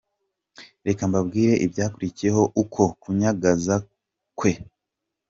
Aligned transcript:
Reka 0.87 1.01
mbambwire 1.09 1.53
ibyakurikiye 1.65 2.31
uko 2.63 2.81
kunyagaza 3.01 3.75
kwe. 4.37 4.51